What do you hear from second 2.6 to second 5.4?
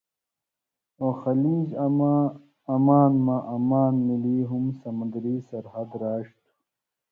عمان مہ عمان ملی ہُم سمندری